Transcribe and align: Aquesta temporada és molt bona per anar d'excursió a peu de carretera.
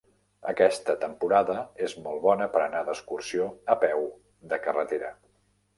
Aquesta 0.51 0.95
temporada 1.03 1.57
és 1.89 1.95
molt 2.07 2.23
bona 2.25 2.49
per 2.57 2.65
anar 2.65 2.83
d'excursió 2.89 3.47
a 3.77 3.79
peu 3.87 4.07
de 4.55 4.63
carretera. 4.67 5.19